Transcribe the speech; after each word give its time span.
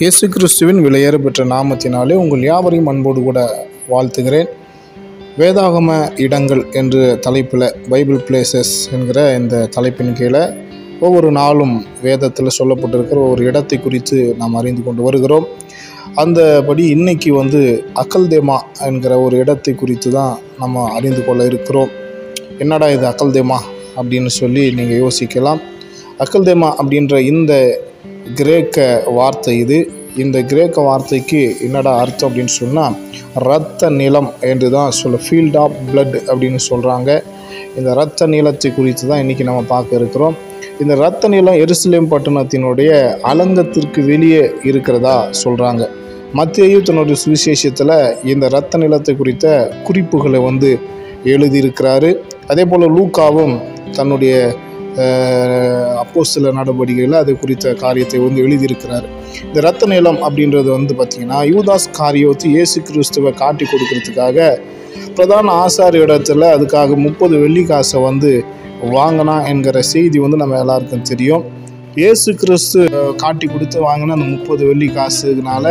இயேசு 0.00 0.24
கிறிஸ்துவின் 0.34 0.78
விலையேற 0.84 1.16
பெற்ற 1.24 1.42
நாமத்தினாலே 1.52 2.14
உங்கள் 2.20 2.44
யாவரையும் 2.48 2.88
அன்போடு 2.90 3.20
கூட 3.26 3.40
வாழ்த்துகிறேன். 3.90 4.48
வேதாகம 5.40 5.96
இடங்கள் 6.24 6.62
என்று 6.80 7.02
தலைப்பில் 7.26 7.66
பைபிள் 7.90 8.22
பிளேசஸ் 8.28 8.72
என்கிற 8.96 9.18
இந்த 9.40 9.60
தலைப்பின் 9.74 10.14
கீழே 10.20 10.42
ஒவ்வொரு 11.06 11.30
நாளும் 11.40 11.74
வேதத்தில் 12.06 12.56
சொல்லப்பட்டிருக்கிற 12.58 13.20
ஒரு 13.34 13.44
இடத்தை 13.50 13.78
குறித்து 13.78 14.18
நாம் 14.40 14.58
அறிந்து 14.62 14.84
கொண்டு 14.88 15.04
வருகிறோம். 15.08 15.46
அந்தபடி 16.24 16.86
இன்னைக்கு 16.96 17.32
வந்து 17.40 17.62
அக்கல்தேமா 18.04 18.58
என்கிற 18.88 19.20
ஒரு 19.26 19.36
இடத்தை 19.44 19.74
குறித்து 19.84 20.10
தான் 20.18 20.34
நம்ம 20.64 20.88
அறிந்து 20.98 21.22
கொள்ள 21.28 21.44
இருக்கிறோம். 21.52 21.92
என்னடா 22.64 22.88
இது 22.96 23.06
அக்கல்தேமா 23.12 23.60
அப்படின்னு 23.98 24.32
சொல்லி 24.40 24.66
நீங்கள் 24.80 25.02
யோசிக்கலாம். 25.04 25.62
அக்கல்தேமா 26.24 26.70
அப்படின்ற 26.80 27.16
இந்த 27.32 27.54
கிரேக்க 28.38 29.04
வார்த்தை 29.06 29.58
இது. 29.58 29.78
இந்த 30.16 30.38
கிரேக்க 30.42 30.80
வார்த்தைக்கு 30.80 31.56
என்னடா 31.60 31.92
அர்த்தம் 31.98 32.28
அப்படின்னு 32.30 32.54
சொன்னால் 32.60 32.96
இரத்த 33.44 33.90
நிலம் 33.90 34.30
என்று 34.40 34.70
தான் 34.70 34.90
சொல்ல 34.90 35.18
ஃபீல்ட் 35.26 35.56
ஆஃப் 35.56 35.76
பிளட் 35.88 36.16
அப்படின்னு 36.30 36.60
சொல்கிறாங்க 36.70 37.10
இந்த 37.76 37.88
இரத்த 37.90 38.26
நீளத்தை 38.26 38.70
குறித்து 38.74 39.08
தான் 39.08 39.20
இன்றைக்கி 39.22 39.44
நம்ம 39.48 39.62
பார்க்க 39.62 39.96
இருக்கிறோம். 39.96 40.36
இந்த 40.80 40.94
இரத்த 40.94 41.28
நிலம் 41.28 41.54
எருசலேம் 41.54 42.10
பட்டணத்தினுடைய 42.12 42.90
அலங்கத்திற்கு 43.20 44.02
வெளியே 44.04 44.42
இருக்கிறதா 44.62 45.16
சொல்கிறாங்க 45.44 45.88
மத்திய 46.32 46.78
தன்னுடைய 46.78 47.16
சுவிசேஷத்தில் 47.24 47.96
இந்த 48.24 48.46
இரத்த 48.46 48.78
நிலத்தை 48.78 49.16
குறித்த 49.16 49.46
குறிப்புகளை 49.84 50.40
வந்து 50.40 50.78
எழுதியிருக்கிறாரு. 51.24 52.10
அதே 52.46 52.64
போல் 52.64 52.92
லூக்காவும் 52.96 53.60
தன்னுடைய 53.92 54.56
அப்போ 56.02 56.20
சில 56.32 56.52
நடவடிக்கைகளில் 56.52 57.18
அது 57.20 57.32
குறித்த 57.38 57.74
காரியத்தை 57.74 58.18
வந்து 58.20 58.42
எழுதியிருக்கிறார். 58.46 59.06
இந்த 59.46 59.60
ரத்த 59.60 59.86
நிலம் 59.86 60.20
அப்படின்றது 60.26 60.68
வந்து 60.76 60.94
பார்த்திங்கன்னா 60.98 61.40
யூதாஸ் 61.52 61.88
காரியோத்து 62.00 62.48
இயேசு 62.56 62.80
கிறிஸ்துவை 62.88 63.32
காட்டி 63.42 63.64
கொடுக்கறதுக்காக 63.64 64.58
பிரதான 65.16 65.52
ஆசாரி 65.64 65.98
இடத்துல 66.06 66.50
அதுக்காக 66.56 66.96
முப்பது 67.06 67.34
வெள்ளி 67.38 67.64
காசை 67.64 68.00
வந்து 68.00 68.32
வாங்கினா 68.96 69.36
என்கிற 69.50 69.82
செய்தி 69.94 70.18
வந்து 70.18 70.36
நம்ம 70.36 70.58
எல்லாருக்கும் 70.58 71.08
தெரியும். 71.10 71.42
இயேசு 72.00 72.30
கிறிஸ்து 72.34 72.80
காட்டி 73.22 73.46
கொடுத்து 73.46 73.78
வாங்கின 73.88 74.14
அந்த 74.18 74.28
முப்பது 74.36 74.62
வெள்ளி 74.66 74.86
காசுனால 74.86 75.64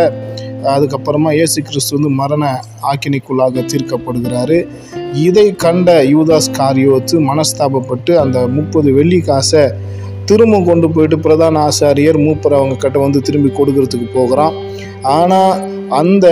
அதுக்கப்புறமா 0.74 1.32
இயேசு 1.38 1.60
கிறிஸ்து 1.68 1.96
வந்து 1.98 2.12
மரண 2.22 2.44
ஆக்கினிக்குள்ளாக 2.92 3.64
தீர்க்கப்படுகிறாரு. 3.72 4.58
இதை 5.26 5.46
கண்ட 5.64 5.90
யூதாஸ் 6.14 6.50
காரியோத்து 6.60 7.16
மனஸ்தாபப்பட்டு 7.30 8.14
அந்த 8.24 8.40
முப்பது 8.58 8.92
வெள்ளி 8.98 9.20
காசை 9.30 9.64
திரும்ப 10.30 10.60
கொண்டு 10.70 10.88
போயிட்டு 10.96 11.18
பிரதான 11.26 11.62
ஆசாரியர் 11.70 12.20
மூப்பர் 12.26 12.58
அவங்க 12.60 12.76
கிட்ட 12.84 12.98
வந்து 13.06 13.22
திரும்பி 13.28 13.50
கொடுக்கறதுக்கு 13.60 14.08
போகிறான். 14.14 14.56
ஆனால் 15.18 15.54
அந்த 16.02 16.28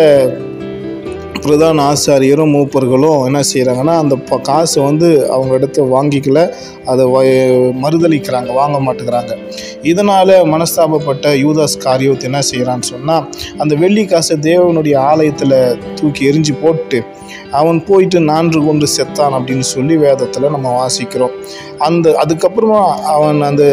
பிரதான 1.50 1.94
ஆசாரியரும் 1.94 2.52
மூப்பர்களும் 2.52 3.26
என்ன 3.26 3.40
செய்கிறாங்கன்னா 3.54 3.98
அந்த 3.98 4.16
ப- 4.16 4.38
காசை 4.38 4.84
வந்து 4.84 5.32
அவங்க 5.32 5.54
இடத்த 5.54 5.82
வாங்கிக்கல. 5.82 6.54
அதை 6.86 7.06
வ- 7.06 7.74
மறுதளிக்கிறாங்க 7.84 8.54
வாங்க 8.54 8.94
மாட்டேங்கிறாங்க. 8.94 9.38
இதனால் 9.82 10.28
மனஸ்தாபப்பட்ட 10.28 11.34
யூதாஸ் 11.44 11.80
காரியோத் 11.80 12.24
என்ன 12.24 12.40
செய்கிறான்னு 12.52 12.82
சொன்னால் 12.82 13.30
அந்த 13.58 13.76
வெள்ளி 13.76 14.06
காசை 14.06 14.38
தேவனுடைய 14.38 14.98
ஆலயத்தில் 14.98 15.78
தூக்கி 15.96 16.32
எரிஞ்சு 16.32 16.58
போட்டு 16.62 17.04
அவன் 17.52 17.84
போயிட்டு 17.84 18.20
நான்கு 18.20 18.66
கொண்டு 18.66 18.88
செத்தான் 18.98 19.34
அப்படின்னு 19.34 19.60
சொல்லி 19.60 19.98
வேதத்தில் 19.98 20.50
நம்ம 20.50 20.86
வாசிக்கிறோம். 20.86 21.32
அந்த 21.80 22.10
அதுக்கப்புறமா 22.22 22.80
அவன் 23.14 23.40
அந்த 23.42 23.64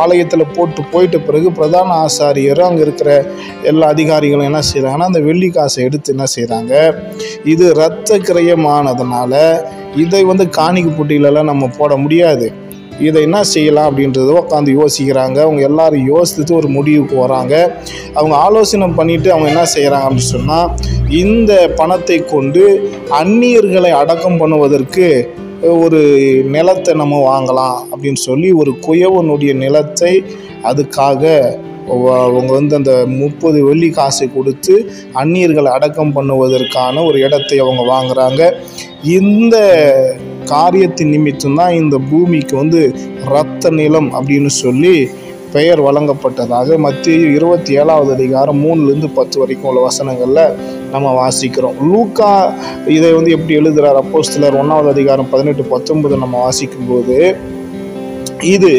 ஆலயத்தில் 0.00 0.52
போட்டு 0.56 0.82
போயிட்ட 0.92 1.18
பிறகு 1.18 1.48
பிரதான 1.52 1.96
ஆசாரியர் 2.04 2.60
அங்கே 2.60 2.82
இருக்கிற 2.82 3.10
எல்லா 3.62 3.86
அதிகாரிகளும் 3.88 4.48
என்ன 4.50 4.62
செய்கிறாங்கன்னா 4.72 5.08
அந்த 5.10 5.20
வெள்ளி 5.20 5.48
காசை 5.50 5.84
எடுத்து 5.84 6.12
என்ன 6.12 6.26
செய்கிறாங்க 6.34 6.74
இது 7.44 7.64
இரத்த 7.74 8.18
கிரயமானதுனால 8.28 9.32
இதை 10.04 10.22
வந்து 10.24 10.46
காணிக்கு 10.58 10.92
போட்டியிலலாம் 10.92 11.50
நம்ம 11.50 11.70
போட 11.78 11.96
முடியாது. 11.96 12.46
இதை 12.98 13.22
என்ன 13.22 13.38
செய்யலாம் 13.44 13.88
அப்படின்றத 13.90 14.34
உட்காந்து 14.40 14.70
யோசிக்கிறாங்க. 14.80 15.38
அவங்க 15.46 15.62
எல்லாரும் 15.62 16.04
யோசித்து 16.06 16.52
ஒரு 16.54 16.68
முடிவுக்கு 16.68 17.16
வராங்க. 17.16 17.54
அவங்க 18.14 18.34
ஆலோசனை 18.36 18.86
பண்ணிவிட்டு 18.98 19.32
அவங்க 19.32 19.48
என்ன 19.48 19.64
செய்கிறாங்க 19.74 20.06
அப்படின்னு 20.06 20.34
சொன்னால் 20.36 20.70
இந்த 21.24 21.52
பணத்தை 21.76 22.18
கொண்டு 22.24 22.62
அந்நியர்களை 23.20 23.90
அடக்கம் 24.00 24.40
பண்ணுவதற்கு 24.42 25.08
ஒரு 25.62 26.00
நிலத்தை 26.44 26.94
நம்ம 26.94 27.38
வாங்கலாம் 27.38 27.86
அப்படின்னு 27.90 28.14
சொல்லி 28.14 28.52
ஒரு 28.52 28.74
குயவனுடைய 28.86 29.54
நிலத்தை 29.54 30.22
அதுக்காக 30.62 31.54
அவங்க 31.88 32.52
வந்து 32.52 32.76
அந்த 32.76 33.06
முப்பது 33.06 33.64
வெள்ளி 33.64 33.90
காசை 33.90 34.28
கொடுத்து 34.34 34.92
அந்நியர்களை 35.14 35.64
அடக்கம் 35.64 36.16
பண்ணுவதற்கான 36.16 37.04
ஒரு 37.06 37.20
இடத்தை 37.20 37.58
அவங்க 37.58 37.82
வாங்குறாங்க. 37.82 38.52
இந்த 39.04 39.56
காரியத்தின் 40.44 41.08
நிமித்தம் 41.08 41.54
தான் 41.54 41.74
இந்த 41.74 41.98
பூமிக்கு 42.10 42.56
வந்து 42.56 42.94
இரத்த 43.26 43.70
நிலம் 43.70 44.12
அப்படின்னு 44.12 44.46
சொல்லி 44.46 45.08
பெயர் 45.52 45.80
வழங்கப்பட்டதாக 45.80 46.78
மத்திய 46.78 47.16
இருபத்தி 47.28 47.72
ஏழாவது 47.72 48.12
அதிகாரம் 48.12 48.60
மூணுலேருந்து 48.64 49.10
பத்து 49.14 49.40
வரைக்கும் 49.40 49.68
உள்ள 49.68 49.80
வசனங்களில் 49.80 50.54
நம்ம 50.90 51.12
வாசிக்கிறோம். 51.20 51.76
லூக்கா 51.90 52.54
இதை 52.86 53.12
வந்து 53.12 53.30
எப்படி 53.30 53.54
எழுதுகிறார் 53.54 53.94
அப்போ 53.94 54.22
சிலர் 54.22 54.56
ஒன்றாவது 54.56 54.88
அதிகாரம் 54.88 55.28
பதினெட்டு 55.30 55.64
பத்தொன்பது 55.64 56.16
நம்ம 56.16 56.48
வாசிக்கும்போது 56.48 57.36
இது 58.42 58.72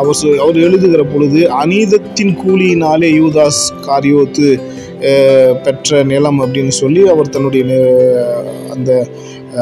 அவர் 0.00 0.40
அவர் 0.40 0.56
எழுதுகிற 0.56 1.02
பொழுது 1.02 1.40
அநீதத்தின் 1.62 2.34
கூலியினாலே 2.44 3.10
யூதாஸ் 3.20 3.62
காரியோத்து 3.86 4.48
பெற்ற 5.62 6.02
நிலம் 6.02 6.40
அப்படின்னு 6.40 6.68
சொல்லி 6.68 7.08
அவர் 7.08 7.28
தன்னுடைய 7.28 7.64
அந்த 8.70 9.08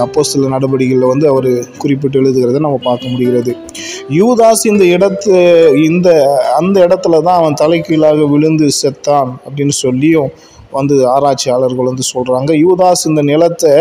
அந்த 0.04 0.22
சில 0.22 0.48
நடவடிக்கைகளில் 0.48 1.10
வந்து 1.10 1.28
அவர் 1.28 1.64
குறிப்பிட்டு 1.78 2.20
எழுதுகிறத 2.20 2.58
நம்ம 2.58 2.80
பார்க்க 2.84 3.08
முடிகிறது. 3.08 3.52
யூதாஸ் 4.10 4.64
இந்த 4.64 4.84
இடத்து 4.84 5.34
இந்த 5.76 6.08
அந்த 6.56 6.86
இடத்துல 6.86 7.20
தான் 7.22 7.40
அவன் 7.40 7.54
தலைகீழாக 7.54 8.26
விழுந்து 8.28 8.68
செத்தான் 8.82 9.30
அப்படின்னு 9.46 9.68
சொல்லியும் 9.68 10.30
வந்து 10.74 10.96
ஆராய்ச்சியாளர்கள் 11.06 11.90
வந்து 11.90 12.04
சொல்கிறாங்க 12.12 12.52
யூதாஸ் 12.60 13.06
இந்த 13.06 13.22
நிலத்தை 13.22 13.74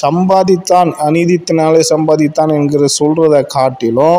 சம்பாதித்தான் 0.00 0.90
அநீதித்தினாலே 1.06 1.82
சம்பாதித்தான் 1.90 2.54
என்கிற 2.54 2.86
சொல்கிறத 2.98 3.40
காட்டிலும் 3.48 4.18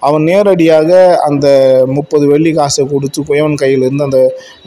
அவன் 0.00 0.22
நேரடியாக 0.22 0.90
அந்த 1.20 1.46
முப்பது 1.90 2.26
வெள்ளி 2.26 2.52
காசை 2.52 2.84
கொடுத்து 2.84 3.22
குயவன் 3.22 3.60
கையிலிருந்து 3.62 4.04
அந்த 4.04 4.20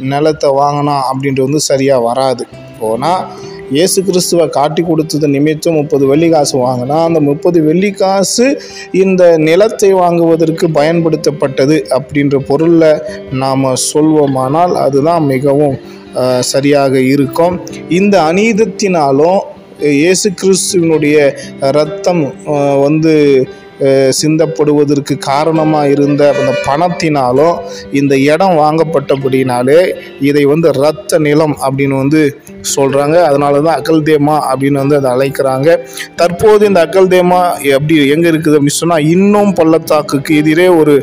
நிலத்தை 0.10 0.52
வாங்கினான் 0.56 1.08
அப்படின்றது 1.10 1.48
வந்து 1.48 1.62
சரியாக 1.62 2.06
வராது. 2.06 2.44
போனால் 2.80 3.24
இயேசு 3.72 4.00
கிறிஸ்துவை 4.02 4.46
காட்டி 4.50 4.82
கொடுத்தது 4.82 5.28
நிமித்தம் 5.28 5.74
முப்பது 5.74 6.06
வெள்ளி 6.06 6.28
காசு 6.30 6.56
வாங்கினா 6.58 6.98
அந்த 7.06 7.20
முப்பது 7.20 7.60
வெள்ளி 7.64 7.92
காசு 7.94 8.46
இந்த 8.94 9.24
நிலத்தை 9.38 9.90
வாங்குவதற்கு 9.94 10.68
பயன்படுத்தப்பட்டது 10.70 11.78
அப்படின்ற 11.90 12.38
பொருளில் 12.50 12.90
நாம் 13.34 13.66
சொல்வோமானால் 13.86 14.76
அதுதான் 14.76 15.26
மிகவும் 15.26 15.78
சரியாக 16.40 16.94
இருக்கும். 17.14 17.56
இந்த 17.90 18.16
அநீதத்தினாலும் 18.22 19.40
இயேசு 19.80 20.28
கிறிஸ்துவினுடைய 20.42 21.18
ரத்தம் 21.60 22.24
வந்து 22.82 23.14
சிந்தப்படுவதற்கு 24.20 25.16
காரணமாக 25.30 25.92
இருந்த 25.96 26.24
அந்த 26.40 26.54
பணத்தினாலும் 26.68 27.56
இந்த 28.02 28.14
இடம் 28.32 28.56
வாங்கப்பட்டபடினாலே 28.64 29.80
இதை 30.30 30.44
வந்து 30.54 30.70
இரத்த 30.76 31.20
நிலம் 31.28 31.56
அப்படின்னு 31.66 31.98
வந்து 32.04 32.22
சொல்கிறாங்க 32.76 33.16
அதனால 33.30 33.62
தான் 33.68 33.80
அகல்தேமா 33.80 34.36
அப்படின்னு 34.50 34.82
வந்து 34.84 34.98
அதை 35.00 35.10
அழைக்கிறாங்க. 35.16 35.70
தற்போது 36.20 36.64
இந்த 36.70 36.82
அகல்தேமா 36.88 37.42
எப்படி 37.76 37.96
எங்கே 38.16 38.30
இருக்குது 38.32 38.58
அப்படின்னு 38.58 38.82
சொன்னால் 38.82 39.08
இன்னும் 39.16 39.54
பள்ளத்தாக்குக்கு 39.60 40.38
எதிரே 40.42 40.68
ஒரு 40.82 40.96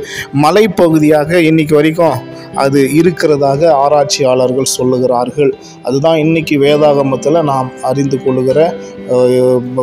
மலைப்பகுதியாக 0.44 1.41
இன்னைக்கு 1.50 1.76
வரைக்கும் 1.80 2.18
அது 2.62 2.80
இருக்கிறதாக 3.00 3.60
ஆராய்ச்சியாளர்கள் 3.83 4.74
சொல்லுகிறார்கள். 4.76 5.50
அதுதான் 5.86 6.21
இன்னைக்கு 6.24 6.54
வேதாகமத்தில் 6.65 7.47
நாம் 7.50 7.68
அறிந்து 7.91 8.16
கொள்ளுகிற 8.24 8.59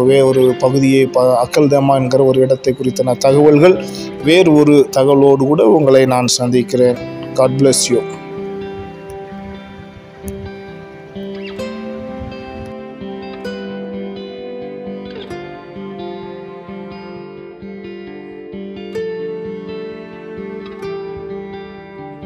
வே 0.10 0.18
ஒரு 0.30 0.44
பகுதியை 0.64 1.04
ப 1.16 1.24
அக்கல்தேமா 1.44 1.94
என்கிற 2.02 2.22
ஒரு 2.32 2.40
இடத்தை 2.46 2.72
குறித்தன 2.88 3.18
தகவல்கள் 3.18 3.86
வேறு 4.24 4.54
ஒரு 4.54 4.90
தகவலோடு 4.98 5.46
கூட 5.52 5.66
உங்களை 5.66 6.06
நான் 6.06 6.28
சந்திக்கிறேன். 6.28 6.98
God 7.34 7.58
bless 7.58 7.84
you 7.90 8.00